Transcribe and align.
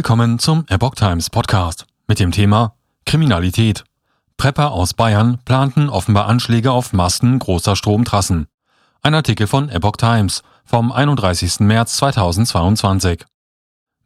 Willkommen 0.00 0.38
zum 0.38 0.64
Epoch 0.68 0.94
Times 0.94 1.28
Podcast 1.28 1.84
mit 2.06 2.20
dem 2.20 2.32
Thema 2.32 2.72
Kriminalität. 3.04 3.84
Prepper 4.38 4.70
aus 4.70 4.94
Bayern 4.94 5.40
planten 5.44 5.90
offenbar 5.90 6.26
Anschläge 6.26 6.72
auf 6.72 6.94
Masten 6.94 7.38
großer 7.38 7.76
Stromtrassen. 7.76 8.46
Ein 9.02 9.14
Artikel 9.14 9.46
von 9.46 9.68
Epoch 9.68 9.98
Times 9.98 10.42
vom 10.64 10.90
31. 10.90 11.60
März 11.60 11.96
2022. 11.98 13.26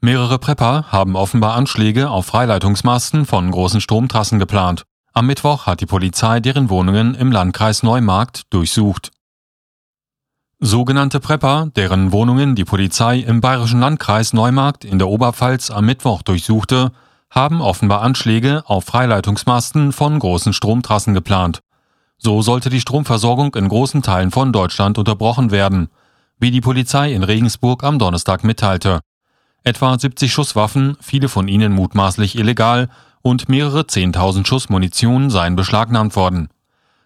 Mehrere 0.01 0.41
Prepper 0.41 0.87
haben 0.91 1.15
offenbar 1.15 1.55
Anschläge 1.55 2.11
auf 2.11 2.27
Freileitungsmasten 2.27 3.25
von 3.25 3.49
großen 3.53 3.81
Stromtrassen 3.81 4.41
geplant. 4.41 4.83
Am 5.13 5.29
Mittwoch 5.29 5.67
hat 5.67 5.81
die 5.81 5.87
Polizei 5.87 6.41
deren 6.41 6.71
Wohnungen 6.71 7.15
im 7.15 7.31
Landkreis 7.31 7.85
Neumarkt 7.85 8.53
durchsucht. 8.53 9.13
Sogenannte 10.67 11.21
Prepper, 11.21 11.69
deren 11.77 12.11
Wohnungen 12.11 12.55
die 12.55 12.65
Polizei 12.65 13.19
im 13.19 13.43
bayerischen 13.43 13.81
Landkreis 13.81 14.33
Neumarkt 14.33 14.87
in 14.87 14.99
der 14.99 15.09
Oberpfalz 15.09 15.71
am 15.71 15.85
Mittwoch 15.85 16.23
durchsuchte, 16.23 16.91
haben 17.29 17.61
offenbar 17.61 18.01
Anschläge 18.01 18.63
auf 18.65 18.87
Freileitungsmasten 18.87 19.93
von 19.93 20.19
großen 20.19 20.55
Stromtrassen 20.55 21.13
geplant. 21.13 21.61
So 22.17 22.41
sollte 22.41 22.71
die 22.71 22.81
Stromversorgung 22.81 23.55
in 23.57 23.69
großen 23.69 24.01
Teilen 24.01 24.31
von 24.31 24.55
Deutschland 24.55 24.97
unterbrochen 24.97 25.51
werden, 25.51 25.91
wie 26.39 26.51
die 26.51 26.63
Polizei 26.63 27.13
in 27.13 27.25
Regensburg 27.25 27.85
am 27.85 27.99
Donnerstag 27.99 28.43
mitteilte. 28.43 29.01
Etwa 29.65 29.99
70 29.99 30.33
Schusswaffen, 30.33 30.97
viele 30.99 31.29
von 31.29 31.47
ihnen 31.47 31.75
mutmaßlich 31.75 32.39
illegal, 32.39 32.89
und 33.21 33.51
mehrere 33.51 33.87
Zehntausend 33.87 34.49
Schuss 34.49 34.71
Munition 34.71 35.29
seien 35.29 35.57
beschlagnahmt 35.57 36.17
worden. 36.17 36.49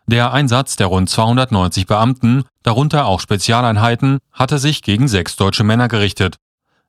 Der 0.09 0.33
Einsatz 0.33 0.77
der 0.77 0.87
rund 0.87 1.11
290 1.11 1.87
Beamten, 1.87 2.45
darunter 2.63 3.05
auch 3.05 3.21
Spezialeinheiten, 3.21 4.21
hatte 4.33 4.59
sich 4.59 4.81
gegen 4.81 5.07
sechs 5.07 5.37
deutsche 5.37 5.65
Männer 5.65 5.89
gerichtet. 5.89 6.37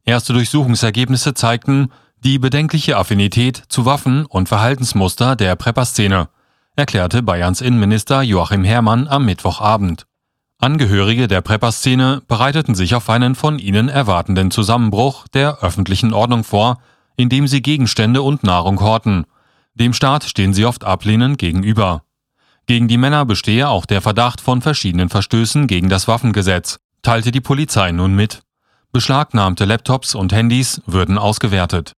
Erste 0.06 0.32
Durchsuchungsergebnisse 0.32 1.34
zeigten 1.34 1.92
die 2.24 2.40
bedenkliche 2.40 2.96
Affinität 2.96 3.62
zu 3.68 3.86
Waffen 3.86 4.26
und 4.26 4.48
Verhaltensmuster 4.48 5.36
der 5.36 5.58
Prepper-Szene, 5.58 6.30
erklärte 6.78 7.22
Bayerns 7.22 7.60
Innenminister 7.60 8.22
Joachim 8.22 8.64
Herrmann 8.64 9.10
am 9.10 9.26
Mittwochabend. 9.26 10.06
Angehörige 10.58 11.28
der 11.28 11.42
Prepper-Szene 11.42 12.22
bereiteten 12.26 12.74
sich 12.74 12.96
auf 12.96 13.10
einen 13.10 13.36
von 13.36 13.60
ihnen 13.60 13.90
erwartenden 13.90 14.50
Zusammenbruch 14.50 15.28
der 15.28 15.60
öffentlichen 15.62 16.14
Ordnung 16.14 16.46
vor, 16.46 16.78
indem 17.18 17.48
sie 17.48 17.62
Gegenstände 17.62 18.22
und 18.22 18.46
Nahrung 18.46 18.80
horten. 18.80 19.26
Dem 19.74 19.92
Staat 19.92 20.24
stehen 20.24 20.54
sie 20.54 20.66
oft 20.66 20.86
ablehnend 20.86 21.38
gegenüber. 21.38 22.04
Gegen 22.70 22.88
die 22.88 23.00
Männer 23.00 23.26
bestehe 23.26 23.68
auch 23.68 23.88
der 23.88 24.00
Verdacht 24.00 24.42
von 24.42 24.62
verschiedenen 24.62 25.10
Verstößen 25.10 25.66
gegen 25.66 25.90
das 25.90 26.08
Waffengesetz, 26.08 26.78
teilte 27.02 27.32
die 27.32 27.42
Polizei 27.42 27.92
nun 27.92 28.14
mit. 28.14 28.44
Beschlagnahmte 28.92 29.66
Laptops 29.66 30.14
und 30.14 30.32
Handys 30.32 30.80
würden 30.86 31.18
ausgewertet. 31.18 31.94